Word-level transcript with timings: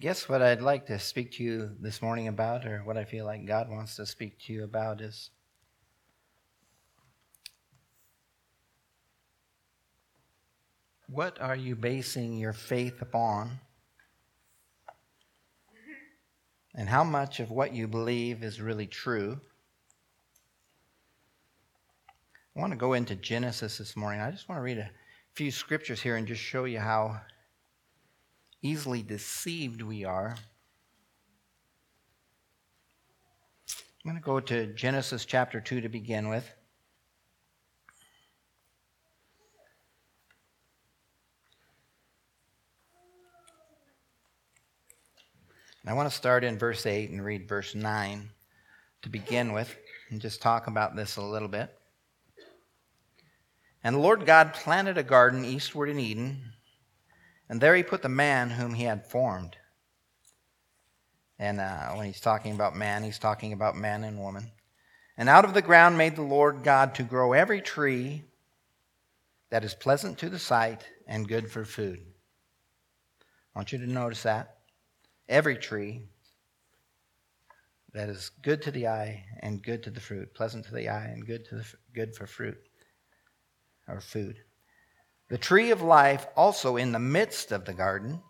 guess 0.00 0.28
what 0.28 0.42
I'd 0.42 0.62
like 0.62 0.86
to 0.86 0.98
speak 0.98 1.32
to 1.32 1.42
you 1.42 1.70
this 1.80 2.00
morning 2.00 2.28
about, 2.28 2.64
or 2.64 2.80
what 2.84 2.96
I 2.96 3.04
feel 3.04 3.24
like 3.24 3.46
God 3.46 3.68
wants 3.68 3.96
to 3.96 4.06
speak 4.06 4.38
to 4.46 4.52
you 4.52 4.62
about, 4.62 5.00
is 5.00 5.30
what 11.08 11.40
are 11.40 11.56
you 11.56 11.74
basing 11.74 12.36
your 12.36 12.52
faith 12.52 13.02
upon? 13.02 13.58
And 16.76 16.88
how 16.88 17.02
much 17.02 17.40
of 17.40 17.50
what 17.50 17.74
you 17.74 17.88
believe 17.88 18.44
is 18.44 18.60
really 18.60 18.86
true? 18.86 19.40
I 22.56 22.60
want 22.60 22.72
to 22.72 22.78
go 22.78 22.92
into 22.92 23.16
Genesis 23.16 23.78
this 23.78 23.96
morning. 23.96 24.20
I 24.20 24.30
just 24.30 24.48
want 24.48 24.60
to 24.60 24.62
read 24.62 24.78
a 24.78 24.90
few 25.34 25.50
scriptures 25.50 26.00
here 26.00 26.16
and 26.16 26.26
just 26.26 26.40
show 26.40 26.66
you 26.66 26.78
how 26.78 27.20
easily 28.62 29.02
deceived 29.02 29.82
we 29.82 30.04
are. 30.04 30.36
I'm 34.04 34.10
going 34.10 34.16
to 34.16 34.24
go 34.24 34.40
to 34.40 34.66
Genesis 34.74 35.24
chapter 35.24 35.60
2 35.60 35.82
to 35.82 35.88
begin 35.88 36.28
with. 36.28 36.48
I 45.86 45.94
want 45.94 46.10
to 46.10 46.14
start 46.14 46.44
in 46.44 46.58
verse 46.58 46.84
8 46.84 47.08
and 47.08 47.24
read 47.24 47.48
verse 47.48 47.74
9 47.74 48.28
to 49.00 49.08
begin 49.08 49.54
with 49.54 49.74
and 50.10 50.20
just 50.20 50.42
talk 50.42 50.66
about 50.66 50.94
this 50.94 51.16
a 51.16 51.22
little 51.22 51.48
bit. 51.48 51.74
And 53.82 53.96
the 53.96 54.00
Lord 54.00 54.26
God 54.26 54.52
planted 54.52 54.98
a 54.98 55.02
garden 55.02 55.46
eastward 55.46 55.88
in 55.88 55.98
Eden 55.98 56.52
and 57.48 57.60
there 57.60 57.74
he 57.74 57.82
put 57.82 58.02
the 58.02 58.08
man 58.08 58.50
whom 58.50 58.74
he 58.74 58.84
had 58.84 59.06
formed. 59.06 59.56
And 61.38 61.60
uh, 61.60 61.92
when 61.94 62.06
he's 62.06 62.20
talking 62.20 62.52
about 62.52 62.76
man, 62.76 63.02
he's 63.02 63.18
talking 63.18 63.52
about 63.52 63.76
man 63.76 64.04
and 64.04 64.18
woman. 64.18 64.50
And 65.16 65.28
out 65.28 65.44
of 65.44 65.54
the 65.54 65.62
ground 65.62 65.96
made 65.96 66.16
the 66.16 66.22
Lord 66.22 66.62
God 66.62 66.94
to 66.96 67.02
grow 67.02 67.32
every 67.32 67.60
tree 67.60 68.24
that 69.50 69.64
is 69.64 69.74
pleasant 69.74 70.18
to 70.18 70.28
the 70.28 70.38
sight 70.38 70.84
and 71.06 71.28
good 71.28 71.50
for 71.50 71.64
food. 71.64 72.00
I 73.54 73.58
want 73.58 73.72
you 73.72 73.78
to 73.78 73.86
notice 73.86 74.24
that. 74.24 74.58
Every 75.28 75.56
tree 75.56 76.02
that 77.94 78.08
is 78.08 78.30
good 78.42 78.62
to 78.62 78.70
the 78.70 78.88
eye 78.88 79.24
and 79.40 79.62
good 79.62 79.82
to 79.84 79.90
the 79.90 80.00
fruit, 80.00 80.34
pleasant 80.34 80.66
to 80.66 80.74
the 80.74 80.88
eye 80.88 81.06
and 81.06 81.26
good 81.26 81.44
to 81.46 81.56
the 81.56 81.64
good 81.94 82.14
for 82.14 82.26
fruit 82.26 82.58
or 83.86 84.00
food 84.00 84.38
the 85.28 85.38
tree 85.38 85.70
of 85.70 85.82
life 85.82 86.26
also 86.36 86.76
in 86.76 86.92
the 86.92 86.98
midst 86.98 87.52
of 87.52 87.64
the 87.64 87.74
garden, 87.74 88.22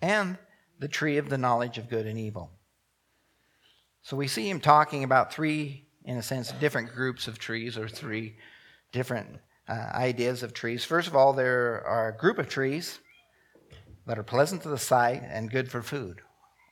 and 0.00 0.38
the 0.78 0.88
tree 0.88 1.18
of 1.18 1.28
the 1.28 1.38
knowledge 1.38 1.78
of 1.78 1.88
good 1.88 2.06
and 2.06 2.18
evil. 2.18 2.50
So 4.02 4.16
we 4.16 4.28
see 4.28 4.48
him 4.48 4.60
talking 4.60 5.02
about 5.02 5.32
three, 5.32 5.86
in 6.04 6.16
a 6.16 6.22
sense, 6.22 6.52
different 6.52 6.92
groups 6.94 7.26
of 7.26 7.38
trees 7.38 7.76
or 7.76 7.88
three 7.88 8.36
different 8.92 9.40
uh, 9.68 9.72
ideas 9.94 10.42
of 10.42 10.54
trees. 10.54 10.84
First 10.84 11.08
of 11.08 11.16
all, 11.16 11.32
there 11.32 11.82
are 11.84 12.10
a 12.10 12.16
group 12.16 12.38
of 12.38 12.48
trees 12.48 13.00
that 14.06 14.18
are 14.18 14.22
pleasant 14.22 14.62
to 14.62 14.68
the 14.68 14.78
sight 14.78 15.22
and 15.26 15.50
good 15.50 15.70
for 15.70 15.82
food, 15.82 16.20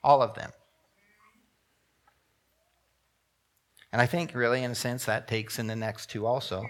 all 0.03 0.21
of 0.21 0.35
them. 0.35 0.51
And 3.91 4.01
I 4.01 4.05
think, 4.05 4.33
really, 4.33 4.63
in 4.63 4.71
a 4.71 4.75
sense, 4.75 5.05
that 5.05 5.27
takes 5.27 5.59
in 5.59 5.67
the 5.67 5.75
next 5.75 6.09
two 6.09 6.25
also. 6.25 6.65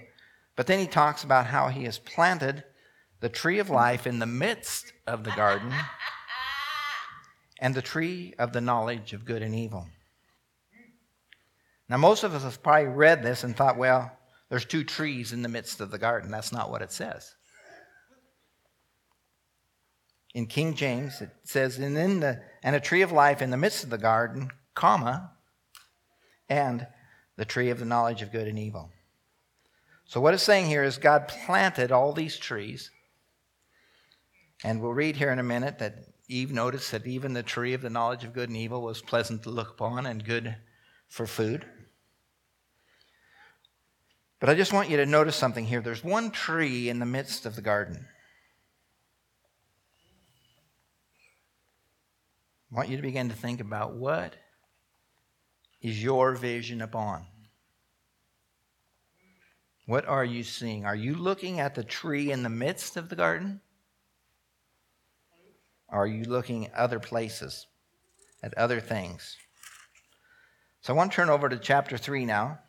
But 0.56 0.68
then 0.68 0.80
he 0.80 0.88
talks 0.88 1.24
about 1.24 1.48
how 1.48 1.68
he 1.68 1.84
has 1.84 2.00
planted 2.00 2.64
the 3.20 3.30
tree 3.30 3.60
of 3.60 3.70
life 3.70 4.08
in 4.08 4.20
the 4.20 4.26
midst 4.26 4.94
of 5.08 5.24
the 5.24 5.32
garden 5.32 5.74
and 7.60 7.74
the 7.74 7.82
tree 7.82 8.34
of 8.38 8.54
the 8.54 8.62
knowledge 8.62 9.14
of 9.14 9.26
good 9.26 9.42
and 9.42 9.56
evil. 9.56 9.88
Now, 11.88 11.98
most 11.98 12.24
of 12.24 12.34
us 12.34 12.44
have 12.44 12.64
probably 12.64 12.88
read 12.88 13.22
this 13.22 13.44
and 13.44 13.56
thought, 13.56 13.78
well, 13.78 14.12
there's 14.50 14.66
two 14.66 14.84
trees 14.84 15.34
in 15.34 15.42
the 15.42 15.50
midst 15.50 15.82
of 15.82 15.92
the 15.92 15.98
garden. 15.98 16.32
That's 16.32 16.52
not 16.52 16.72
what 16.72 16.82
it 16.82 16.92
says. 16.92 17.36
In 20.34 20.48
King 20.48 20.74
James, 20.74 21.22
it 21.22 21.30
says, 21.44 21.78
and, 21.78 21.98
in 21.98 22.20
the, 22.20 22.42
and 22.64 22.76
a 22.76 22.80
tree 22.80 23.02
of 23.02 23.12
life 23.12 23.42
in 23.42 23.52
the 23.52 23.58
midst 23.58 23.84
of 23.84 23.90
the 23.90 23.98
garden, 23.98 24.50
comma, 24.74 25.32
and 26.50 26.88
the 27.38 27.46
tree 27.46 27.70
of 27.70 27.80
the 27.80 27.86
knowledge 27.86 28.22
of 28.22 28.32
good 28.32 28.48
and 28.48 28.60
evil. 28.60 28.92
So, 30.06 30.22
what 30.22 30.34
it's 30.34 30.44
saying 30.44 30.68
here 30.68 30.84
is 30.84 30.98
God 30.98 31.28
planted 31.28 31.92
all 31.92 32.14
these 32.14 32.38
trees. 32.38 32.92
And 34.64 34.82
we'll 34.82 34.94
read 34.94 35.16
here 35.16 35.32
in 35.32 35.40
a 35.40 35.44
minute 35.44 35.80
that 35.80 35.96
Eve 36.28 36.52
noticed 36.52 36.92
that 36.92 37.06
even 37.06 37.34
the 37.34 37.44
tree 37.44 37.74
of 37.74 37.82
the 37.82 37.90
knowledge 37.90 38.24
of 38.24 38.34
good 38.34 38.50
and 38.50 38.58
evil 38.58 38.82
was 38.82 39.02
pleasant 39.02 39.44
to 39.44 39.50
look 39.50 39.72
upon 39.72 40.06
and 40.06 40.24
good 40.24 40.56
for 41.08 41.28
food. 41.28 41.66
But 44.40 44.50
I 44.50 44.56
just 44.56 44.74
want 44.74 44.90
you 44.90 44.98
to 44.98 45.06
notice 45.06 45.36
something 45.36 45.66
here. 45.66 45.82
There's 45.82 46.04
one 46.04 46.32
tree 46.32 46.90
in 46.90 47.00
the 47.00 47.06
midst 47.06 47.46
of 47.46 47.56
the 47.56 47.62
garden. 47.62 48.08
I 52.72 52.76
want 52.76 52.90
you 52.90 52.98
to 52.98 53.04
begin 53.04 53.30
to 53.30 53.36
think 53.36 53.62
about 53.62 53.96
what 53.96 54.36
is 55.82 56.04
your 56.04 56.36
vision 56.36 56.82
upon? 56.82 57.26
What 59.86 60.08
are 60.08 60.26
you 60.26 60.44
seeing? 60.44 60.86
Are 60.86 60.96
you 60.96 61.14
looking 61.14 61.60
at 61.60 61.76
the 61.76 61.84
tree 61.84 62.32
in 62.32 62.42
the 62.42 62.50
midst 62.50 62.98
of 62.98 63.10
the 63.10 63.16
garden? 63.16 63.62
Are 65.90 66.08
you 66.08 66.24
looking 66.24 66.66
at 66.66 66.74
other 66.74 67.00
places, 67.00 67.68
at 68.42 68.58
other 68.58 68.80
things? 68.80 69.38
So 70.82 70.94
I 70.94 70.98
want 70.98 71.12
to 71.12 71.16
turn 71.16 71.30
over 71.30 71.48
to 71.48 71.58
chapter 71.58 71.98
3 71.98 72.26
now. 72.26 72.60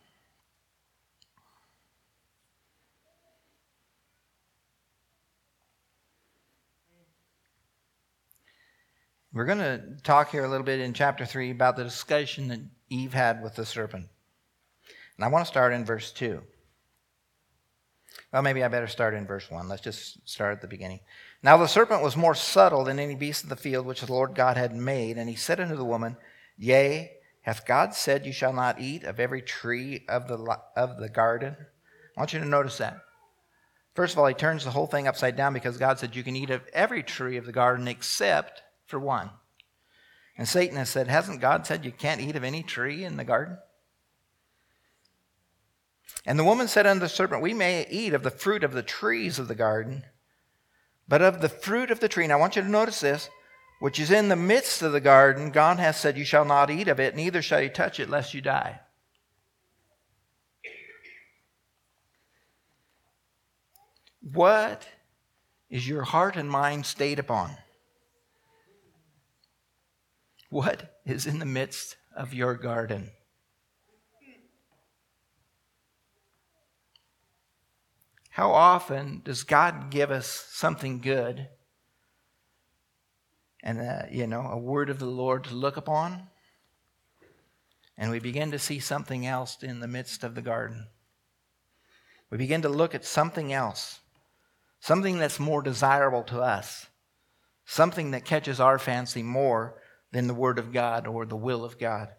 We're 9.33 9.45
going 9.45 9.57
to 9.59 9.83
talk 10.03 10.31
here 10.31 10.45
a 10.45 10.49
little 10.49 10.65
bit 10.65 10.79
in 10.79 10.93
chapter 10.93 11.25
3 11.25 11.51
about 11.51 11.75
the 11.75 11.83
discussion 11.83 12.47
that 12.47 12.59
Eve 12.89 13.13
had 13.13 13.41
with 13.43 13.55
the 13.55 13.65
serpent. 13.65 14.07
And 15.15 15.25
I 15.25 15.27
want 15.27 15.45
to 15.45 15.51
start 15.51 15.73
in 15.73 15.83
verse 15.83 16.11
2. 16.11 16.41
Well, 18.33 18.41
maybe 18.41 18.63
I 18.63 18.67
better 18.67 18.87
start 18.87 19.13
in 19.13 19.25
verse 19.25 19.49
1. 19.49 19.69
Let's 19.69 19.81
just 19.81 20.27
start 20.27 20.53
at 20.53 20.61
the 20.61 20.67
beginning. 20.67 20.99
Now 21.41 21.57
the 21.57 21.67
serpent 21.67 22.03
was 22.03 22.17
more 22.17 22.35
subtle 22.35 22.83
than 22.83 22.99
any 22.99 23.15
beast 23.15 23.43
of 23.43 23.49
the 23.49 23.55
field 23.55 23.85
which 23.85 24.01
the 24.01 24.11
Lord 24.11 24.35
God 24.35 24.57
had 24.57 24.75
made. 24.75 25.17
And 25.17 25.29
he 25.29 25.35
said 25.35 25.59
unto 25.59 25.77
the 25.77 25.85
woman, 25.85 26.17
Yea, 26.57 27.11
hath 27.41 27.65
God 27.65 27.93
said, 27.93 28.25
You 28.25 28.33
shall 28.33 28.51
not 28.51 28.81
eat 28.81 29.05
of 29.05 29.19
every 29.19 29.41
tree 29.41 30.03
of 30.09 30.27
the, 30.27 30.57
of 30.75 30.97
the 30.99 31.07
garden? 31.07 31.55
I 32.15 32.19
want 32.19 32.33
you 32.33 32.39
to 32.39 32.45
notice 32.45 32.79
that. 32.79 32.99
First 33.95 34.13
of 34.13 34.19
all, 34.19 34.27
he 34.27 34.33
turns 34.33 34.65
the 34.65 34.71
whole 34.71 34.87
thing 34.87 35.07
upside 35.07 35.37
down 35.37 35.53
because 35.53 35.77
God 35.77 35.97
said, 35.97 36.15
You 36.15 36.23
can 36.23 36.35
eat 36.35 36.49
of 36.49 36.67
every 36.73 37.03
tree 37.03 37.37
of 37.37 37.45
the 37.45 37.53
garden 37.53 37.87
except 37.87 38.61
for 38.85 38.99
one. 38.99 39.29
And 40.37 40.47
Satan 40.47 40.77
has 40.77 40.89
said, 40.89 41.07
Hasn't 41.07 41.41
God 41.41 41.65
said 41.65 41.85
you 41.85 41.91
can't 41.91 42.21
eat 42.21 42.35
of 42.35 42.43
any 42.43 42.61
tree 42.61 43.05
in 43.05 43.15
the 43.15 43.23
garden? 43.23 43.57
And 46.27 46.37
the 46.37 46.43
woman 46.43 46.67
said 46.67 46.85
unto 46.85 46.99
the 46.99 47.09
serpent, 47.09 47.41
We 47.41 47.53
may 47.53 47.87
eat 47.89 48.13
of 48.13 48.21
the 48.21 48.29
fruit 48.29 48.65
of 48.65 48.73
the 48.73 48.83
trees 48.83 49.39
of 49.39 49.47
the 49.47 49.55
garden, 49.55 50.03
but 51.07 51.21
of 51.21 51.39
the 51.39 51.47
fruit 51.47 51.89
of 51.89 52.01
the 52.01 52.09
tree, 52.09 52.25
and 52.25 52.33
I 52.33 52.35
want 52.35 52.57
you 52.57 52.61
to 52.61 52.67
notice 52.67 52.99
this, 52.99 53.29
which 53.79 53.97
is 53.97 54.11
in 54.11 54.27
the 54.27 54.35
midst 54.35 54.81
of 54.81 54.91
the 54.91 54.99
garden, 54.99 55.51
God 55.51 55.79
has 55.79 55.95
said, 55.95 56.17
You 56.17 56.25
shall 56.25 56.43
not 56.43 56.69
eat 56.69 56.89
of 56.89 56.99
it, 56.99 57.15
neither 57.15 57.41
shall 57.41 57.61
you 57.61 57.69
touch 57.69 58.01
it, 58.01 58.09
lest 58.09 58.33
you 58.33 58.41
die. 58.41 58.81
What 64.19 64.85
is 65.69 65.87
your 65.87 66.03
heart 66.03 66.35
and 66.35 66.49
mind 66.49 66.85
stayed 66.85 67.19
upon? 67.19 67.55
What 70.49 70.99
is 71.05 71.25
in 71.25 71.39
the 71.39 71.45
midst 71.45 71.95
of 72.13 72.33
your 72.33 72.55
garden? 72.55 73.11
How 78.37 78.51
often 78.51 79.23
does 79.25 79.41
God 79.41 79.89
give 79.89 80.11
us 80.11 80.27
something 80.27 80.99
good 80.99 81.47
and, 83.63 83.81
uh, 83.81 84.03
you 84.11 84.27
know, 84.27 84.41
a 84.41 84.57
word 84.59 84.91
of 84.91 84.99
the 84.99 85.07
Lord 85.07 85.45
to 85.45 85.55
look 85.55 85.75
upon? 85.75 86.27
And 87.97 88.11
we 88.11 88.19
begin 88.19 88.51
to 88.51 88.59
see 88.59 88.77
something 88.79 89.25
else 89.25 89.63
in 89.63 89.79
the 89.79 89.87
midst 89.87 90.23
of 90.23 90.35
the 90.35 90.43
garden. 90.43 90.85
We 92.29 92.37
begin 92.37 92.61
to 92.61 92.69
look 92.69 92.93
at 92.93 93.05
something 93.05 93.51
else, 93.51 94.01
something 94.81 95.17
that's 95.17 95.39
more 95.39 95.63
desirable 95.63 96.21
to 96.25 96.39
us, 96.39 96.85
something 97.65 98.11
that 98.11 98.23
catches 98.23 98.59
our 98.59 98.77
fancy 98.77 99.23
more 99.23 99.81
than 100.11 100.27
the 100.27 100.35
Word 100.35 100.59
of 100.59 100.71
God 100.71 101.07
or 101.07 101.25
the 101.25 101.35
will 101.35 101.65
of 101.65 101.79
God. 101.79 102.09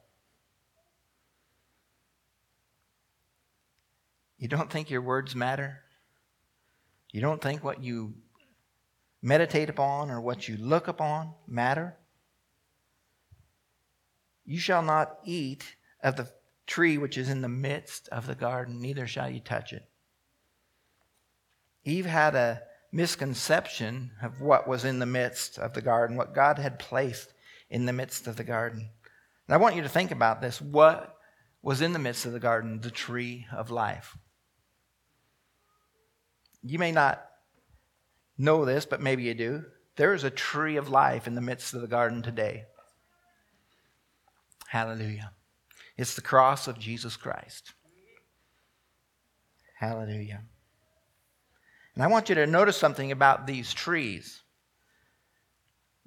You 4.36 4.48
don't 4.48 4.68
think 4.68 4.90
your 4.90 5.02
words 5.02 5.36
matter? 5.36 5.84
You 7.10 7.20
don't 7.20 7.42
think 7.42 7.64
what 7.64 7.82
you 7.82 8.14
meditate 9.22 9.68
upon 9.68 10.10
or 10.10 10.20
what 10.20 10.48
you 10.48 10.56
look 10.56 10.88
upon 10.88 11.32
matter? 11.46 11.96
You 14.44 14.58
shall 14.58 14.82
not 14.82 15.18
eat 15.24 15.76
of 16.02 16.16
the 16.16 16.28
tree 16.66 16.98
which 16.98 17.18
is 17.18 17.28
in 17.28 17.40
the 17.40 17.48
midst 17.48 18.08
of 18.08 18.26
the 18.26 18.34
garden, 18.34 18.80
neither 18.80 19.06
shall 19.06 19.28
you 19.28 19.40
touch 19.40 19.72
it. 19.72 19.88
Eve 21.84 22.06
had 22.06 22.34
a 22.34 22.62
misconception 22.92 24.10
of 24.22 24.40
what 24.40 24.68
was 24.68 24.84
in 24.84 24.98
the 24.98 25.06
midst 25.06 25.58
of 25.58 25.74
the 25.74 25.82
garden, 25.82 26.16
what 26.16 26.34
God 26.34 26.58
had 26.58 26.78
placed 26.78 27.32
in 27.70 27.86
the 27.86 27.92
midst 27.92 28.26
of 28.26 28.36
the 28.36 28.44
garden. 28.44 28.90
And 29.46 29.54
I 29.54 29.58
want 29.58 29.76
you 29.76 29.82
to 29.82 29.88
think 29.88 30.10
about 30.10 30.40
this. 30.40 30.60
What 30.60 31.16
was 31.62 31.80
in 31.80 31.92
the 31.92 31.98
midst 31.98 32.26
of 32.26 32.32
the 32.32 32.40
garden? 32.40 32.80
The 32.80 32.90
tree 32.90 33.46
of 33.52 33.70
life. 33.70 34.16
You 36.68 36.78
may 36.78 36.92
not 36.92 37.24
know 38.36 38.66
this, 38.66 38.84
but 38.84 39.00
maybe 39.00 39.22
you 39.22 39.32
do. 39.32 39.64
There 39.96 40.12
is 40.12 40.22
a 40.22 40.30
tree 40.30 40.76
of 40.76 40.90
life 40.90 41.26
in 41.26 41.34
the 41.34 41.40
midst 41.40 41.72
of 41.72 41.80
the 41.80 41.86
garden 41.86 42.20
today. 42.20 42.66
Hallelujah. 44.68 45.32
It's 45.96 46.14
the 46.14 46.20
cross 46.20 46.68
of 46.68 46.78
Jesus 46.78 47.16
Christ. 47.16 47.72
Hallelujah. 49.78 50.42
And 51.94 52.04
I 52.04 52.08
want 52.08 52.28
you 52.28 52.34
to 52.34 52.46
notice 52.46 52.76
something 52.76 53.12
about 53.12 53.46
these 53.46 53.72
trees. 53.72 54.42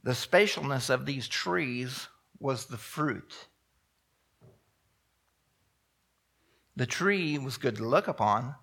The 0.04 0.12
spatialness 0.12 0.92
of 0.92 1.08
these 1.08 1.28
trees 1.28 2.08
was 2.40 2.68
the 2.68 2.78
fruit. 2.78 3.48
The 6.76 6.86
tree 6.86 7.40
was 7.40 7.58
good 7.58 7.78
to 7.78 7.88
look 7.88 8.08
upon, 8.08 8.54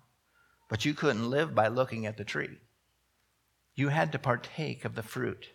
but 0.69 0.85
you 0.85 0.93
couldn't 0.93 1.29
live 1.29 1.53
by 1.53 1.67
looking 1.67 2.05
at 2.05 2.15
the 2.15 2.23
tree. 2.23 2.57
You 3.75 3.89
had 3.89 4.11
to 4.13 4.19
partake 4.19 4.85
of 4.85 4.95
the 4.95 5.03
fruit. 5.03 5.49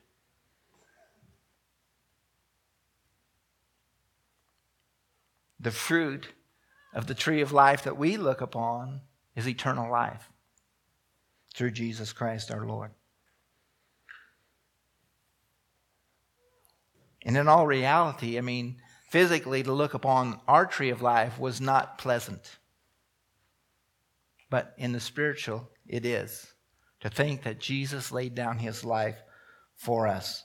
The 5.59 5.71
fruit 5.71 6.29
of 6.93 7.07
the 7.07 7.15
tree 7.15 7.41
of 7.41 7.53
life 7.53 7.85
that 7.85 7.97
we 7.97 8.17
look 8.17 8.41
upon 8.41 9.01
is 9.35 9.49
eternal 9.49 9.91
life 9.91 10.29
through 11.55 11.71
Jesus 11.71 12.13
Christ 12.13 12.51
our 12.51 12.67
Lord. 12.67 12.91
And 17.25 17.37
in 17.37 17.49
all 17.49 17.67
reality, 17.67 18.37
I 18.37 18.43
mean, 18.43 18.77
physically 19.09 19.63
to 19.63 19.73
look 19.73 19.95
upon 19.95 20.41
our 20.47 20.67
tree 20.67 20.91
of 20.91 21.01
life 21.01 21.39
was 21.39 21.61
not 21.61 21.99
pleasant. 21.99 22.59
But 24.55 24.73
in 24.79 24.93
the 24.93 25.01
spiritual, 25.01 25.69
it 25.85 26.07
is. 26.07 26.47
To 27.01 27.11
think 27.11 27.43
that 27.43 27.59
Jesus 27.59 28.13
laid 28.13 28.37
down 28.37 28.61
his 28.61 28.85
life 28.85 29.21
for 29.75 30.07
us. 30.07 30.45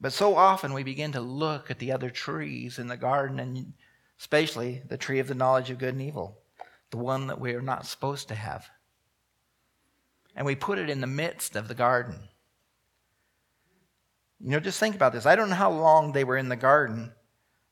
But 0.00 0.12
so 0.12 0.36
often 0.36 0.72
we 0.72 0.84
begin 0.84 1.10
to 1.10 1.20
look 1.20 1.72
at 1.72 1.80
the 1.80 1.90
other 1.90 2.08
trees 2.08 2.78
in 2.78 2.86
the 2.86 2.96
garden, 2.96 3.40
and 3.40 3.72
especially 4.16 4.82
the 4.88 4.96
tree 4.96 5.18
of 5.18 5.26
the 5.26 5.34
knowledge 5.34 5.70
of 5.70 5.78
good 5.78 5.94
and 5.94 6.02
evil, 6.02 6.38
the 6.92 6.98
one 6.98 7.26
that 7.26 7.40
we 7.40 7.52
are 7.54 7.60
not 7.60 7.84
supposed 7.84 8.28
to 8.28 8.36
have. 8.36 8.68
And 10.36 10.46
we 10.46 10.54
put 10.54 10.78
it 10.78 10.88
in 10.88 11.00
the 11.00 11.08
midst 11.08 11.56
of 11.56 11.66
the 11.66 11.74
garden. 11.74 12.28
You 14.38 14.50
know, 14.50 14.60
just 14.60 14.78
think 14.78 14.94
about 14.94 15.12
this. 15.12 15.26
I 15.26 15.34
don't 15.34 15.50
know 15.50 15.56
how 15.56 15.72
long 15.72 16.12
they 16.12 16.22
were 16.22 16.36
in 16.36 16.48
the 16.48 16.54
garden, 16.54 17.10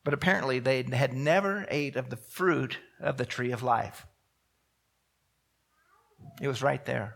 but 0.03 0.13
apparently 0.13 0.59
they 0.59 0.83
had 0.83 1.13
never 1.13 1.65
ate 1.69 1.95
of 1.95 2.09
the 2.09 2.17
fruit 2.17 2.77
of 2.99 3.17
the 3.17 3.25
tree 3.25 3.51
of 3.51 3.63
life. 3.63 4.05
It 6.41 6.47
was 6.47 6.61
right 6.61 6.83
there. 6.85 7.15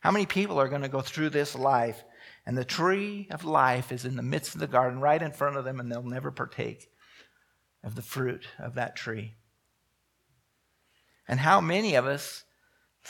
How 0.00 0.10
many 0.10 0.26
people 0.26 0.60
are 0.60 0.68
going 0.68 0.82
to 0.82 0.88
go 0.88 1.00
through 1.00 1.30
this 1.30 1.54
life 1.54 2.04
and 2.44 2.58
the 2.58 2.64
tree 2.64 3.26
of 3.30 3.44
life 3.44 3.90
is 3.90 4.04
in 4.04 4.16
the 4.16 4.22
midst 4.22 4.54
of 4.54 4.60
the 4.60 4.66
garden, 4.66 5.00
right 5.00 5.22
in 5.22 5.32
front 5.32 5.56
of 5.56 5.64
them, 5.64 5.80
and 5.80 5.90
they'll 5.90 6.02
never 6.02 6.30
partake 6.30 6.90
of 7.82 7.94
the 7.94 8.02
fruit 8.02 8.46
of 8.58 8.74
that 8.74 8.96
tree? 8.96 9.34
And 11.26 11.40
how 11.40 11.60
many 11.62 11.94
of 11.94 12.06
us 12.06 12.44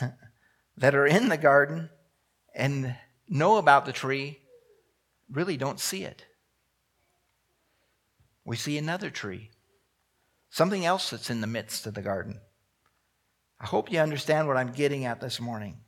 that 0.76 0.94
are 0.94 1.06
in 1.06 1.28
the 1.28 1.36
garden 1.36 1.90
and 2.54 2.94
know 3.28 3.56
about 3.56 3.86
the 3.86 3.92
tree 3.92 4.38
really 5.28 5.56
don't 5.56 5.80
see 5.80 6.04
it? 6.04 6.24
We 8.44 8.56
see 8.56 8.76
another 8.76 9.10
tree, 9.10 9.50
something 10.50 10.84
else 10.84 11.10
that's 11.10 11.30
in 11.30 11.40
the 11.40 11.46
midst 11.46 11.86
of 11.86 11.94
the 11.94 12.02
garden. 12.02 12.40
I 13.60 13.66
hope 13.66 13.90
you 13.90 14.00
understand 14.00 14.46
what 14.46 14.56
I'm 14.56 14.72
getting 14.72 15.04
at 15.06 15.20
this 15.20 15.40
morning. 15.40 15.78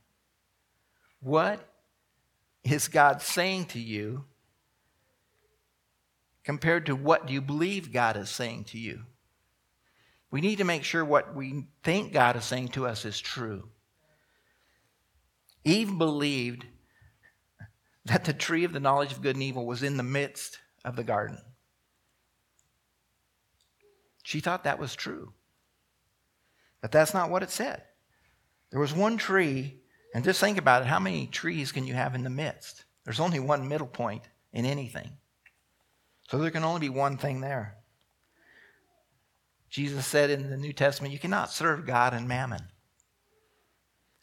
What 1.20 1.68
is 2.64 2.88
God 2.88 3.20
saying 3.20 3.66
to 3.66 3.78
you 3.78 4.24
compared 6.44 6.86
to 6.86 6.96
what 6.96 7.26
do 7.26 7.34
you 7.34 7.42
believe 7.42 7.92
God 7.92 8.16
is 8.16 8.30
saying 8.30 8.64
to 8.64 8.78
you? 8.78 9.02
We 10.30 10.40
need 10.40 10.58
to 10.58 10.64
make 10.64 10.84
sure 10.84 11.04
what 11.04 11.34
we 11.34 11.66
think 11.82 12.12
God 12.12 12.36
is 12.36 12.44
saying 12.44 12.68
to 12.68 12.86
us 12.86 13.04
is 13.04 13.20
true. 13.20 13.68
Eve 15.64 15.98
believed 15.98 16.64
that 18.04 18.24
the 18.24 18.32
tree 18.32 18.64
of 18.64 18.72
the 18.72 18.80
knowledge 18.80 19.12
of 19.12 19.22
good 19.22 19.36
and 19.36 19.42
evil 19.42 19.66
was 19.66 19.82
in 19.82 19.96
the 19.96 20.02
midst 20.02 20.58
of 20.84 20.96
the 20.96 21.04
garden. 21.04 21.38
She 24.26 24.40
thought 24.40 24.64
that 24.64 24.80
was 24.80 24.96
true. 24.96 25.34
But 26.82 26.90
that's 26.90 27.14
not 27.14 27.30
what 27.30 27.44
it 27.44 27.50
said. 27.50 27.84
There 28.72 28.80
was 28.80 28.92
one 28.92 29.18
tree, 29.18 29.78
and 30.12 30.24
just 30.24 30.40
think 30.40 30.58
about 30.58 30.82
it 30.82 30.88
how 30.88 30.98
many 30.98 31.28
trees 31.28 31.70
can 31.70 31.86
you 31.86 31.94
have 31.94 32.16
in 32.16 32.24
the 32.24 32.28
midst? 32.28 32.86
There's 33.04 33.20
only 33.20 33.38
one 33.38 33.68
middle 33.68 33.86
point 33.86 34.24
in 34.52 34.66
anything. 34.66 35.12
So 36.28 36.38
there 36.38 36.50
can 36.50 36.64
only 36.64 36.80
be 36.80 36.88
one 36.88 37.18
thing 37.18 37.40
there. 37.40 37.76
Jesus 39.70 40.04
said 40.04 40.30
in 40.30 40.50
the 40.50 40.56
New 40.56 40.72
Testament, 40.72 41.12
you 41.12 41.20
cannot 41.20 41.52
serve 41.52 41.86
God 41.86 42.12
and 42.12 42.26
mammon. 42.26 42.62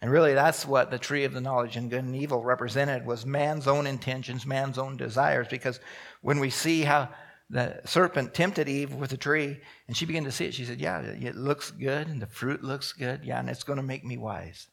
And 0.01 0.11
really, 0.11 0.33
that's 0.33 0.65
what 0.65 0.91
the 0.91 0.99
tree 0.99 1.23
of 1.23 1.31
the 1.31 1.39
knowledge 1.39 1.77
of 1.77 1.87
good 1.87 2.03
and 2.03 2.13
evil 2.13 2.43
represented 2.43 3.05
was 3.05 3.25
man's 3.25 3.69
own 3.69 3.87
intentions, 3.87 4.45
man's 4.45 4.77
own 4.77 4.97
desires. 4.97 5.47
Because 5.49 5.79
when 6.21 6.41
we 6.41 6.49
see 6.49 6.81
how 6.81 7.07
the 7.53 7.79
serpent 7.85 8.33
tempted 8.33 8.67
Eve 8.67 8.95
with 8.95 9.13
a 9.13 9.17
tree, 9.17 9.59
and 9.87 9.95
she 9.95 10.07
began 10.07 10.23
to 10.23 10.31
see 10.31 10.45
it, 10.45 10.55
she 10.55 10.65
said, 10.65 10.81
Yeah, 10.81 11.01
it 11.01 11.35
looks 11.35 11.69
good, 11.69 12.07
and 12.07 12.19
the 12.19 12.25
fruit 12.25 12.63
looks 12.63 12.91
good. 12.93 13.23
Yeah, 13.23 13.39
and 13.39 13.47
it's 13.47 13.63
going 13.63 13.77
to 13.77 13.83
make 13.83 14.03
me 14.03 14.17
wise. 14.17 14.67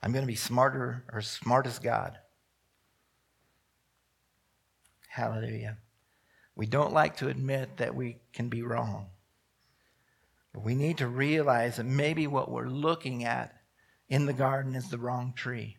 I'm 0.00 0.12
going 0.12 0.22
to 0.22 0.28
be 0.28 0.36
smarter 0.36 1.04
or 1.12 1.20
smart 1.20 1.66
as 1.66 1.80
God. 1.80 2.16
Hallelujah. 5.08 5.78
We 6.54 6.66
don't 6.66 6.92
like 6.92 7.16
to 7.16 7.28
admit 7.28 7.78
that 7.78 7.96
we 7.96 8.18
can 8.32 8.48
be 8.48 8.62
wrong. 8.62 9.08
But 10.52 10.64
we 10.64 10.76
need 10.76 10.98
to 10.98 11.08
realize 11.08 11.76
that 11.76 11.86
maybe 11.86 12.28
what 12.28 12.48
we're 12.48 12.68
looking 12.68 13.24
at 13.24 13.56
in 14.08 14.26
the 14.26 14.32
garden 14.32 14.76
is 14.76 14.88
the 14.88 14.98
wrong 14.98 15.32
tree. 15.34 15.78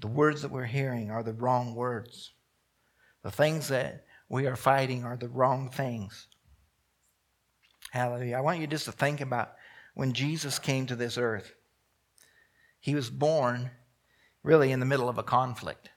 The 0.00 0.08
words 0.08 0.42
that 0.42 0.50
we're 0.50 0.64
hearing 0.64 1.10
are 1.10 1.22
the 1.22 1.32
wrong 1.32 1.74
words. 1.74 2.32
The 3.22 3.30
things 3.30 3.68
that 3.68 4.04
we 4.30 4.46
are 4.46 4.56
fighting 4.56 5.04
are 5.04 5.16
the 5.16 5.28
wrong 5.28 5.68
things. 5.68 6.28
Hallelujah. 7.90 8.36
I 8.36 8.40
want 8.40 8.60
you 8.60 8.66
just 8.68 8.84
to 8.84 8.92
think 8.92 9.20
about 9.20 9.52
when 9.94 10.12
Jesus 10.12 10.60
came 10.60 10.86
to 10.86 10.94
this 10.96 11.18
earth. 11.18 11.52
He 12.78 12.94
was 12.94 13.10
born 13.10 13.72
really 14.44 14.70
in 14.70 14.78
the 14.78 14.86
middle 14.86 15.08
of 15.08 15.18
a 15.18 15.24
conflict. 15.24 15.90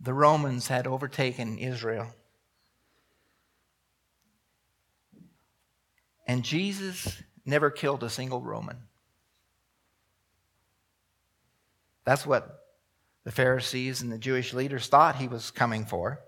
The 0.00 0.12
Romans 0.12 0.68
had 0.68 0.86
overtaken 0.86 1.58
Israel. 1.58 2.14
And 6.26 6.44
Jesus 6.44 7.22
never 7.46 7.70
killed 7.70 8.04
a 8.04 8.10
single 8.10 8.42
Roman. 8.42 8.76
That's 12.04 12.26
what 12.26 12.66
the 13.24 13.32
Pharisees 13.32 14.02
and 14.02 14.12
the 14.12 14.18
Jewish 14.18 14.52
leaders 14.52 14.88
thought 14.88 15.16
he 15.16 15.28
was 15.28 15.50
coming 15.50 15.86
for 15.86 16.20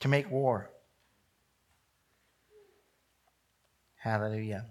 to 0.00 0.08
make 0.08 0.30
war. 0.30 0.70
Hallelujah. 3.96 4.66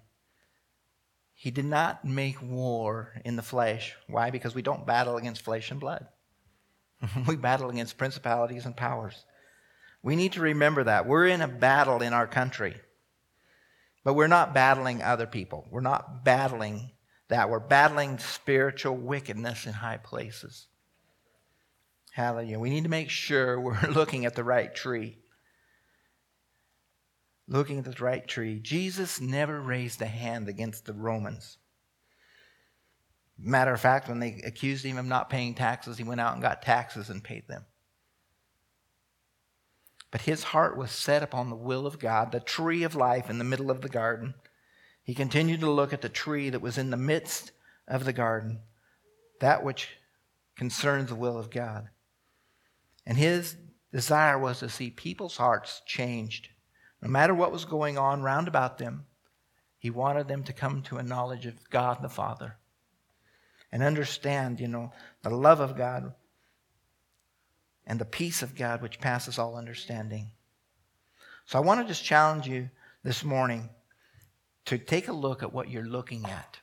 He 1.34 1.52
did 1.52 1.66
not 1.66 2.04
make 2.04 2.42
war 2.42 3.14
in 3.24 3.36
the 3.36 3.44
flesh. 3.44 3.96
Why? 4.08 4.32
Because 4.32 4.56
we 4.56 4.64
don't 4.64 4.88
battle 4.88 5.18
against 5.18 5.44
flesh 5.44 5.70
and 5.70 5.80
blood. 5.80 6.08
we 7.28 7.36
battle 7.36 7.70
against 7.70 7.98
principalities 7.98 8.66
and 8.66 8.76
powers. 8.76 9.24
We 10.02 10.16
need 10.16 10.34
to 10.34 10.42
remember 10.42 10.86
that. 10.86 11.06
We're 11.06 11.28
in 11.28 11.42
a 11.42 11.48
battle 11.48 12.02
in 12.02 12.14
our 12.14 12.28
country, 12.28 12.76
but 14.04 14.14
we're 14.14 14.28
not 14.28 14.54
battling 14.54 15.04
other 15.04 15.28
people. 15.28 15.68
We're 15.70 15.82
not 15.82 16.24
battling 16.24 16.92
that. 17.28 17.50
We're 17.50 17.60
battling 17.60 18.18
spiritual 18.20 18.96
wickedness 18.96 19.66
in 19.66 19.74
high 19.74 19.98
places. 19.98 20.68
Hallelujah. 22.18 22.58
We 22.58 22.72
need 22.72 22.86
to 22.86 22.90
make 22.90 23.12
sure 23.12 23.60
we're 23.62 23.80
looking 23.92 24.26
at 24.26 24.34
the 24.34 24.44
right 24.44 24.74
tree. 24.74 25.20
Looking 27.48 27.78
at 27.78 27.86
the 27.86 28.04
right 28.04 28.28
tree. 28.28 28.60
Jesus 28.60 29.22
never 29.22 29.62
raised 29.62 30.02
a 30.02 30.08
hand 30.08 30.50
against 30.50 30.86
the 30.86 30.94
Romans. 30.94 31.60
Matter 33.38 33.72
of 33.72 33.80
fact, 33.80 34.10
when 34.10 34.20
they 34.20 34.42
accused 34.44 34.84
him 34.84 34.98
of 34.98 35.06
not 35.06 35.30
paying 35.30 35.54
taxes, 35.54 36.00
he 36.00 36.04
went 36.04 36.20
out 36.20 36.34
and 36.34 36.42
got 36.42 36.64
taxes 36.64 37.12
and 37.12 37.24
paid 37.24 37.48
them. 37.48 37.66
But 40.10 40.22
his 40.22 40.42
heart 40.42 40.76
was 40.76 40.90
set 40.90 41.22
upon 41.22 41.52
the 41.52 41.56
will 41.56 41.86
of 41.86 42.00
God, 42.00 42.32
the 42.32 42.40
tree 42.40 42.82
of 42.82 42.96
life 42.96 43.30
in 43.30 43.38
the 43.38 43.44
middle 43.44 43.70
of 43.70 43.82
the 43.82 43.90
garden. 43.90 44.34
He 45.04 45.14
continued 45.14 45.60
to 45.60 45.70
look 45.70 45.94
at 45.94 46.02
the 46.02 46.10
tree 46.10 46.50
that 46.50 46.64
was 46.64 46.80
in 46.80 46.90
the 46.90 46.98
midst 46.98 47.52
of 47.88 48.06
the 48.06 48.14
garden, 48.14 48.62
that 49.40 49.64
which 49.64 49.90
concerns 50.56 51.10
the 51.10 51.16
will 51.16 51.38
of 51.38 51.52
God. 51.52 51.90
And 53.08 53.18
his 53.18 53.56
desire 53.94 54.38
was 54.38 54.60
to 54.60 54.68
see 54.68 54.90
people's 54.90 55.38
hearts 55.38 55.82
changed. 55.86 56.50
No 57.02 57.08
matter 57.08 57.34
what 57.34 57.54
was 57.54 57.64
going 57.64 57.98
on 57.98 58.22
round 58.22 58.50
about 58.50 58.78
them, 58.78 59.06
he 59.80 59.90
wanted 59.90 60.28
them 60.28 60.44
to 60.44 60.54
come 60.54 60.82
to 60.84 60.98
a 60.98 61.04
knowledge 61.04 61.46
of 61.46 61.70
God 61.70 62.00
the 62.02 62.10
Father 62.10 62.58
and 63.72 63.82
understand, 63.82 64.60
you 64.60 64.68
know, 64.68 64.92
the 65.22 65.30
love 65.30 65.62
of 65.62 65.78
God 65.78 66.14
and 67.86 67.98
the 67.98 68.06
peace 68.06 68.42
of 68.42 68.56
God 68.56 68.82
which 68.82 69.00
passes 69.00 69.40
all 69.40 69.56
understanding. 69.56 70.32
So 71.46 71.58
I 71.58 71.62
want 71.62 71.80
to 71.80 71.88
just 71.88 72.04
challenge 72.04 72.46
you 72.46 72.70
this 73.04 73.24
morning 73.24 73.70
to 74.66 74.78
take 74.78 75.08
a 75.08 75.14
look 75.14 75.44
at 75.44 75.54
what 75.54 75.70
you're 75.70 75.86
looking 75.86 76.26
at. 76.26 76.58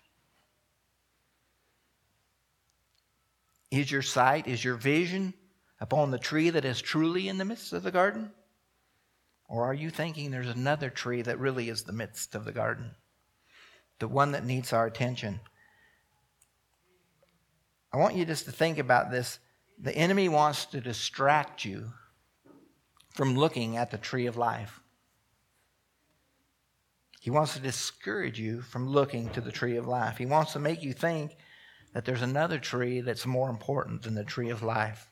Is 3.70 3.90
your 3.90 4.02
sight, 4.02 4.46
is 4.46 4.62
your 4.62 4.74
vision 4.74 5.32
upon 5.80 6.10
the 6.10 6.18
tree 6.18 6.50
that 6.50 6.64
is 6.64 6.80
truly 6.80 7.28
in 7.28 7.38
the 7.38 7.44
midst 7.44 7.72
of 7.72 7.82
the 7.82 7.90
garden? 7.90 8.32
Or 9.48 9.64
are 9.64 9.74
you 9.74 9.90
thinking 9.90 10.30
there's 10.30 10.48
another 10.48 10.90
tree 10.90 11.22
that 11.22 11.38
really 11.38 11.68
is 11.68 11.84
the 11.84 11.92
midst 11.92 12.34
of 12.34 12.44
the 12.44 12.52
garden? 12.52 12.92
The 13.98 14.08
one 14.08 14.32
that 14.32 14.44
needs 14.44 14.72
our 14.72 14.86
attention. 14.86 15.40
I 17.92 17.98
want 17.98 18.16
you 18.16 18.24
just 18.24 18.46
to 18.46 18.52
think 18.52 18.78
about 18.78 19.10
this 19.10 19.38
the 19.78 19.94
enemy 19.94 20.28
wants 20.28 20.66
to 20.66 20.80
distract 20.80 21.64
you 21.64 21.92
from 23.14 23.36
looking 23.36 23.76
at 23.76 23.90
the 23.90 23.98
tree 23.98 24.26
of 24.26 24.36
life. 24.36 24.80
He 27.20 27.30
wants 27.30 27.54
to 27.54 27.60
discourage 27.60 28.38
you 28.38 28.60
from 28.60 28.88
looking 28.88 29.30
to 29.30 29.40
the 29.40 29.52
tree 29.52 29.76
of 29.76 29.86
life. 29.86 30.18
He 30.18 30.26
wants 30.26 30.52
to 30.52 30.58
make 30.58 30.82
you 30.82 30.92
think 30.92 31.36
that 31.92 32.04
there's 32.04 32.22
another 32.22 32.58
tree 32.58 33.00
that's 33.00 33.24
more 33.24 33.48
important 33.48 34.02
than 34.02 34.14
the 34.14 34.24
tree 34.24 34.50
of 34.50 34.62
life. 34.62 35.10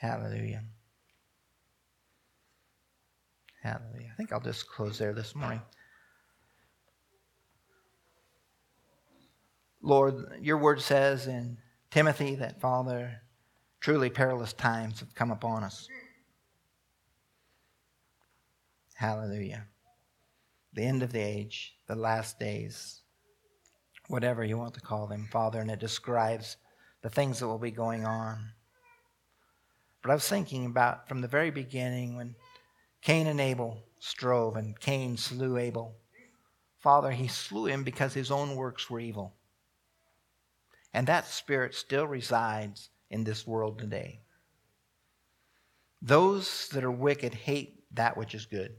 Hallelujah. 0.00 0.64
Hallelujah. 3.62 4.10
I 4.10 4.16
think 4.16 4.32
I'll 4.32 4.40
just 4.40 4.66
close 4.66 4.96
there 4.96 5.12
this 5.12 5.34
morning. 5.34 5.60
Lord, 9.82 10.38
your 10.40 10.56
word 10.56 10.80
says 10.80 11.26
in 11.26 11.58
Timothy 11.90 12.34
that, 12.36 12.62
Father, 12.62 13.20
truly 13.80 14.08
perilous 14.08 14.54
times 14.54 15.00
have 15.00 15.14
come 15.14 15.30
upon 15.30 15.64
us. 15.64 15.86
Hallelujah. 18.94 19.66
The 20.72 20.82
end 20.82 21.02
of 21.02 21.12
the 21.12 21.20
age, 21.20 21.74
the 21.86 21.94
last 21.94 22.38
days, 22.38 23.02
whatever 24.08 24.44
you 24.44 24.56
want 24.56 24.72
to 24.74 24.80
call 24.80 25.06
them, 25.06 25.28
Father, 25.30 25.60
and 25.60 25.70
it 25.70 25.78
describes 25.78 26.56
the 27.02 27.10
things 27.10 27.40
that 27.40 27.48
will 27.48 27.58
be 27.58 27.70
going 27.70 28.06
on. 28.06 28.38
But 30.02 30.10
I 30.10 30.14
was 30.14 30.28
thinking 30.28 30.66
about 30.66 31.08
from 31.08 31.20
the 31.20 31.28
very 31.28 31.50
beginning 31.50 32.16
when 32.16 32.34
Cain 33.02 33.26
and 33.26 33.40
Abel 33.40 33.82
strove 33.98 34.56
and 34.56 34.78
Cain 34.78 35.16
slew 35.16 35.56
Abel. 35.56 35.96
Father, 36.78 37.10
he 37.10 37.28
slew 37.28 37.66
him 37.66 37.84
because 37.84 38.14
his 38.14 38.30
own 38.30 38.56
works 38.56 38.88
were 38.88 39.00
evil. 39.00 39.34
And 40.94 41.06
that 41.06 41.26
spirit 41.26 41.74
still 41.74 42.06
resides 42.06 42.88
in 43.10 43.24
this 43.24 43.46
world 43.46 43.78
today. 43.78 44.20
Those 46.02 46.68
that 46.68 46.84
are 46.84 46.90
wicked 46.90 47.34
hate 47.34 47.84
that 47.92 48.16
which 48.16 48.34
is 48.34 48.46
good. 48.46 48.74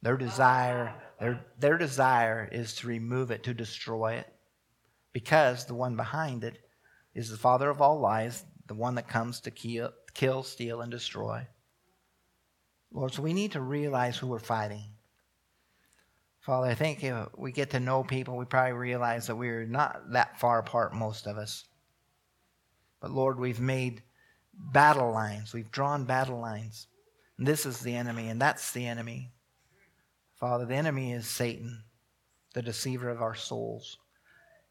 Their 0.00 0.16
desire, 0.16 0.94
their, 1.20 1.44
their 1.58 1.76
desire 1.76 2.48
is 2.50 2.74
to 2.76 2.88
remove 2.88 3.30
it, 3.30 3.42
to 3.44 3.54
destroy 3.54 4.14
it, 4.14 4.32
because 5.12 5.66
the 5.66 5.74
one 5.74 5.94
behind 5.94 6.42
it 6.42 6.58
is 7.14 7.28
the 7.28 7.36
father 7.36 7.68
of 7.68 7.82
all 7.82 8.00
lies, 8.00 8.44
the 8.66 8.74
one 8.74 8.94
that 8.94 9.08
comes 9.08 9.40
to 9.40 9.50
kill, 9.50 9.92
kill 10.14 10.42
steal, 10.42 10.80
and 10.80 10.90
destroy. 10.90 11.46
Lord, 12.92 13.12
so 13.14 13.22
we 13.22 13.32
need 13.32 13.52
to 13.52 13.60
realize 13.60 14.16
who 14.16 14.26
we're 14.26 14.38
fighting. 14.38 14.84
Father, 16.40 16.68
I 16.68 16.74
think 16.74 17.02
if 17.04 17.28
we 17.36 17.52
get 17.52 17.70
to 17.70 17.80
know 17.80 18.02
people, 18.02 18.36
we 18.36 18.44
probably 18.44 18.72
realize 18.72 19.28
that 19.28 19.36
we're 19.36 19.64
not 19.64 20.12
that 20.12 20.38
far 20.40 20.58
apart, 20.58 20.94
most 20.94 21.26
of 21.26 21.38
us. 21.38 21.64
But 23.00 23.12
Lord, 23.12 23.38
we've 23.38 23.60
made 23.60 24.02
battle 24.52 25.12
lines. 25.12 25.52
We've 25.52 25.70
drawn 25.70 26.04
battle 26.04 26.40
lines. 26.40 26.88
And 27.38 27.46
this 27.46 27.64
is 27.64 27.80
the 27.80 27.94
enemy, 27.94 28.28
and 28.28 28.40
that's 28.40 28.72
the 28.72 28.86
enemy. 28.86 29.32
Father, 30.38 30.66
the 30.66 30.74
enemy 30.74 31.12
is 31.12 31.26
Satan, 31.26 31.84
the 32.54 32.62
deceiver 32.62 33.08
of 33.08 33.22
our 33.22 33.34
souls, 33.34 33.98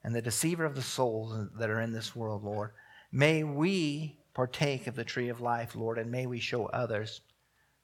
and 0.03 0.13
the 0.13 0.21
deceiver 0.21 0.65
of 0.65 0.75
the 0.75 0.81
souls 0.81 1.49
that 1.57 1.69
are 1.69 1.81
in 1.81 1.93
this 1.93 2.15
world, 2.15 2.43
Lord. 2.43 2.71
May 3.11 3.43
we 3.43 4.17
partake 4.33 4.87
of 4.87 4.95
the 4.95 5.03
tree 5.03 5.29
of 5.29 5.41
life, 5.41 5.75
Lord, 5.75 5.97
and 5.97 6.09
may 6.09 6.25
we 6.25 6.39
show 6.39 6.67
others 6.67 7.21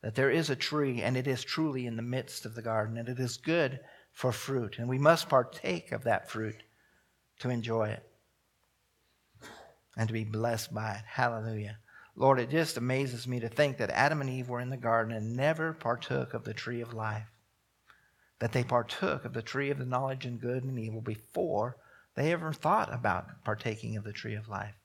that 0.02 0.16
there 0.16 0.32
is 0.32 0.50
a 0.50 0.56
tree 0.56 1.02
and 1.02 1.18
it 1.18 1.28
is 1.28 1.44
truly 1.44 1.86
in 1.86 1.98
the 1.98 2.02
midst 2.02 2.46
of 2.46 2.56
the 2.56 2.62
garden 2.62 2.98
and 2.98 3.10
it 3.10 3.20
is 3.20 3.38
good 3.38 3.80
for 4.14 4.32
fruit. 4.32 4.80
And 4.80 4.88
we 4.88 4.98
must 4.98 5.28
partake 5.28 5.92
of 5.92 6.04
that 6.06 6.30
fruit 6.30 6.64
to 7.40 7.50
enjoy 7.50 7.90
it 7.90 8.10
and 9.98 10.08
to 10.08 10.14
be 10.14 10.24
blessed 10.24 10.74
by 10.74 10.94
it. 10.94 11.04
Hallelujah. 11.06 11.80
Lord, 12.16 12.40
it 12.40 12.50
just 12.50 12.78
amazes 12.78 13.28
me 13.28 13.40
to 13.42 13.50
think 13.50 13.78
that 13.78 13.90
Adam 13.90 14.22
and 14.22 14.30
Eve 14.30 14.50
were 14.50 14.62
in 14.62 14.70
the 14.70 14.78
garden 14.78 15.16
and 15.16 15.36
never 15.36 15.74
partook 15.74 16.34
of 16.34 16.46
the 16.46 16.54
tree 16.54 16.82
of 16.82 16.94
life. 16.94 17.30
That 18.40 18.54
they 18.54 18.64
partook 18.64 19.26
of 19.26 19.34
the 19.34 19.42
tree 19.42 19.72
of 19.72 19.78
the 19.78 19.86
knowledge 19.86 20.26
and 20.26 20.40
good 20.40 20.64
and 20.64 20.80
evil 20.80 21.02
before 21.02 21.78
they 22.16 22.32
ever 22.32 22.54
thought 22.54 22.94
about 22.94 23.44
partaking 23.44 23.98
of 23.98 24.04
the 24.04 24.14
tree 24.14 24.36
of 24.36 24.48
life. 24.48 24.76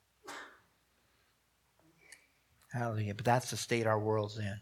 Hallelujah. 2.72 3.14
But 3.14 3.24
that's 3.24 3.50
the 3.50 3.56
state 3.56 3.86
our 3.86 3.98
world's 3.98 4.38
in. 4.38 4.60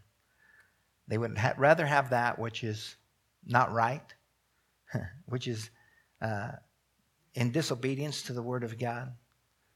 They 1.08 1.18
would 1.18 1.38
ha- 1.38 1.54
rather 1.56 1.86
have 1.86 2.10
that 2.10 2.38
which 2.38 2.64
is 2.64 2.96
not 3.46 3.72
right, 3.72 4.02
which 5.26 5.46
is 5.48 5.70
uh, 6.20 6.52
in 7.34 7.52
disobedience 7.52 8.22
to 8.22 8.32
the 8.32 8.42
Word 8.42 8.64
of 8.64 8.78
God, 8.78 9.12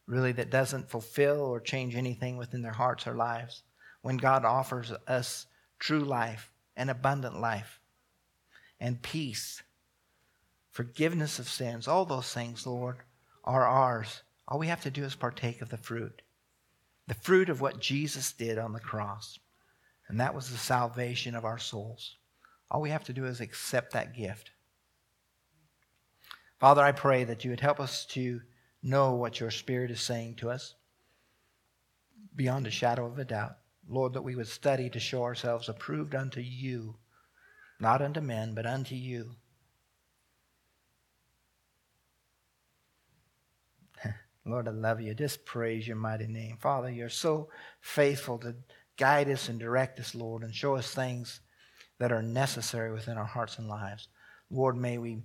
really 0.07 0.33
that 0.33 0.51
doesn't 0.51 0.91
fulfill 0.91 1.41
or 1.41 1.61
change 1.61 1.95
anything 1.95 2.37
within 2.37 2.63
their 2.63 2.73
hearts 2.73 3.07
or 3.07 3.15
lives, 3.15 3.63
when 4.03 4.17
God 4.17 4.45
offers 4.45 4.93
us 5.07 5.47
true 5.79 6.05
life 6.05 6.53
and 6.77 6.91
abundant 6.91 7.41
life 7.41 7.81
and 8.81 9.01
peace, 9.01 9.63
forgiveness 10.71 11.39
of 11.39 11.49
sins, 11.49 11.89
all 11.89 12.05
those 12.05 12.33
things, 12.33 12.67
Lord, 12.67 12.97
are 13.45 13.67
ours. 13.67 14.23
All 14.47 14.59
we 14.59 14.67
have 14.67 14.83
to 14.83 14.91
do 14.91 15.05
is 15.05 15.15
partake 15.15 15.63
of 15.63 15.71
the 15.71 15.79
fruit, 15.79 16.21
the 17.07 17.15
fruit 17.15 17.49
of 17.49 17.61
what 17.61 17.81
Jesus 17.81 18.33
did 18.33 18.59
on 18.59 18.73
the 18.73 18.81
cross. 18.81 19.39
And 20.09 20.21
that 20.21 20.35
was 20.35 20.51
the 20.51 20.59
salvation 20.59 21.35
of 21.35 21.45
our 21.45 21.59
souls. 21.59 22.17
All 22.71 22.81
we 22.81 22.91
have 22.91 23.05
to 23.05 23.13
do 23.13 23.27
is 23.27 23.41
accept 23.41 23.93
that 23.93 24.15
gift. 24.15 24.51
Father, 26.59 26.83
I 26.83 26.93
pray 26.93 27.25
that 27.25 27.45
you 27.45 27.51
would 27.51 27.61
help 27.61 27.81
us 27.81 28.07
to 28.07 28.41
know 28.83 29.15
what 29.15 29.41
your 29.41 29.51
Spirit 29.51 29.91
is 29.91 30.01
saying 30.01 30.37
to 30.37 30.51
us 30.51 30.75
beyond 32.37 32.67
a 32.67 32.71
shadow 32.71 33.07
of 33.07 33.19
a 33.19 33.25
doubt. 33.25 33.57
Lord, 33.89 34.15
that 34.15 34.23
we 34.23 34.35
would 34.35 34.49
study 34.49 34.89
to 34.91 35.01
show 35.01 35.23
ourselves 35.23 35.69
approved 35.69 36.15
unto 36.15 36.41
you, 36.41 36.97
not 37.79 38.01
unto 38.01 38.21
men, 38.21 38.55
but 38.55 38.67
unto 38.67 38.95
you. 38.95 39.37
Lord, 44.47 44.69
I 44.69 44.73
love 44.73 45.01
you. 45.01 45.15
Just 45.15 45.45
praise 45.45 45.87
your 45.87 45.97
mighty 45.97 46.27
name. 46.27 46.59
Father, 46.61 46.91
you're 46.91 47.09
so 47.09 47.49
faithful 47.81 48.39
to 48.39 48.55
Guide 48.97 49.29
us 49.29 49.49
and 49.49 49.59
direct 49.59 49.99
us, 49.99 50.15
Lord, 50.15 50.43
and 50.43 50.55
show 50.55 50.77
us 50.77 50.93
things 50.95 51.41
that 51.99 52.13
are 52.13 52.23
necessary 52.23 52.93
within 52.93 53.19
our 53.19 53.25
hearts 53.25 53.59
and 53.59 53.69
lives. 53.69 54.09
Lord, 54.51 54.77
may 54.77 54.99
we, 54.99 55.23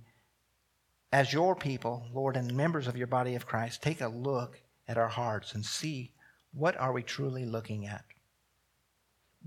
as 1.12 1.32
your 1.32 1.54
people, 1.54 2.06
Lord, 2.12 2.36
and 2.36 2.56
members 2.56 2.88
of 2.88 2.96
your 2.96 3.06
body 3.06 3.36
of 3.36 3.46
Christ, 3.46 3.82
take 3.82 4.00
a 4.00 4.08
look 4.08 4.60
at 4.88 4.98
our 4.98 5.08
hearts 5.08 5.54
and 5.54 5.64
see 5.64 6.12
what 6.52 6.76
are 6.78 6.92
we 6.92 7.04
truly 7.04 7.44
looking 7.44 7.86
at? 7.86 8.04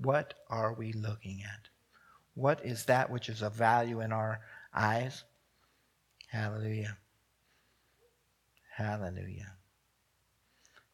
What 0.02 0.34
are 0.50 0.74
we 0.74 0.94
looking 0.94 1.42
at? 1.44 1.68
What 2.34 2.66
is 2.66 2.86
that 2.86 3.10
which 3.10 3.28
is 3.28 3.42
of 3.42 3.54
value 3.54 4.00
in 4.00 4.14
our 4.14 4.40
eyes? 4.74 5.26
Hallelujah. 6.30 6.98
Hallelujah. 8.72 9.54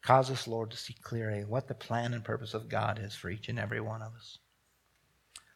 Cause 0.02 0.30
us, 0.30 0.48
Lord, 0.48 0.70
to 0.70 0.76
see 0.76 0.94
clearly 1.02 1.44
what 1.44 1.68
the 1.68 1.74
plan 1.74 2.14
and 2.14 2.24
purpose 2.24 2.54
of 2.54 2.68
God 2.68 2.98
is 3.02 3.14
for 3.14 3.28
each 3.28 3.48
and 3.48 3.58
every 3.58 3.80
one 3.80 4.02
of 4.02 4.14
us. 4.14 4.38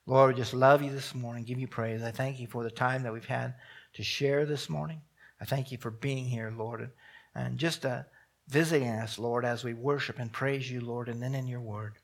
Lord, 0.06 0.34
we 0.34 0.40
just 0.40 0.52
love 0.52 0.82
you 0.82 0.90
this 0.90 1.14
morning, 1.14 1.44
give 1.44 1.58
you 1.58 1.66
praise. 1.66 2.02
I 2.02 2.10
thank 2.10 2.38
you 2.38 2.46
for 2.46 2.62
the 2.62 2.70
time 2.70 3.02
that 3.02 3.12
we've 3.12 3.24
had 3.24 3.54
to 3.94 4.02
share 4.02 4.44
this 4.44 4.68
morning. 4.68 5.00
I 5.40 5.46
thank 5.46 5.72
you 5.72 5.78
for 5.78 5.90
being 5.90 6.26
here, 6.26 6.52
Lord, 6.54 6.90
and 7.34 7.58
just 7.58 7.86
uh, 7.86 8.02
visiting 8.48 8.88
us, 8.88 9.18
Lord, 9.18 9.46
as 9.46 9.64
we 9.64 9.72
worship 9.72 10.18
and 10.18 10.30
praise 10.30 10.70
you, 10.70 10.82
Lord, 10.82 11.08
and 11.08 11.22
then 11.22 11.34
in 11.34 11.46
your 11.46 11.62
word. 11.62 11.94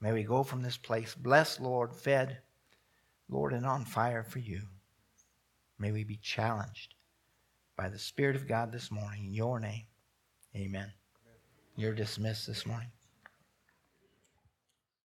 May 0.00 0.12
we 0.12 0.24
go 0.24 0.42
from 0.42 0.62
this 0.62 0.76
place 0.76 1.14
blessed, 1.14 1.60
Lord, 1.60 1.94
fed, 1.94 2.38
Lord, 3.30 3.54
and 3.54 3.64
on 3.64 3.86
fire 3.86 4.24
for 4.24 4.40
you. 4.40 4.62
May 5.78 5.90
we 5.90 6.04
be 6.04 6.16
challenged 6.16 6.94
by 7.76 7.88
the 7.88 7.98
Spirit 7.98 8.36
of 8.36 8.46
God 8.46 8.72
this 8.72 8.90
morning. 8.90 9.26
In 9.26 9.32
your 9.32 9.58
name, 9.58 9.86
amen. 10.54 10.92
You're 11.76 11.94
dismissed 11.94 12.46
this 12.46 12.66
morning. 12.66 12.88